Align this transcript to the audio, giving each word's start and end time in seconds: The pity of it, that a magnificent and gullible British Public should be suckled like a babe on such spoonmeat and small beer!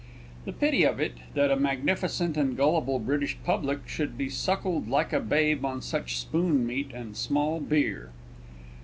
The 0.45 0.51
pity 0.51 0.83
of 0.83 0.99
it, 0.99 1.19
that 1.35 1.51
a 1.51 1.55
magnificent 1.55 2.35
and 2.35 2.57
gullible 2.57 2.97
British 2.97 3.37
Public 3.45 3.87
should 3.87 4.17
be 4.17 4.31
suckled 4.31 4.87
like 4.89 5.13
a 5.13 5.19
babe 5.19 5.63
on 5.63 5.83
such 5.83 6.15
spoonmeat 6.17 6.91
and 6.91 7.15
small 7.15 7.59
beer! 7.59 8.09